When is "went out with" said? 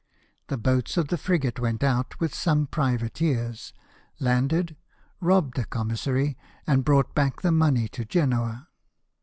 1.59-2.33